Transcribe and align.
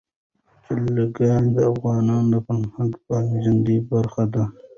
جلګه 0.87 1.31
د 1.55 1.57
افغانانو 1.73 2.29
د 2.33 2.35
فرهنګي 2.45 2.95
پیژندنې 3.07 3.77
برخه 3.91 4.23
ده. 4.33 4.43